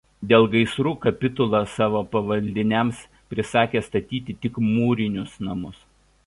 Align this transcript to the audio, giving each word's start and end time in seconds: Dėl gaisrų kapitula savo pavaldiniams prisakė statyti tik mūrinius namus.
Dėl 0.29 0.45
gaisrų 0.53 0.93
kapitula 1.03 1.59
savo 1.73 2.01
pavaldiniams 2.15 3.03
prisakė 3.35 3.83
statyti 3.89 4.37
tik 4.47 4.59
mūrinius 4.71 5.37
namus. 5.51 5.87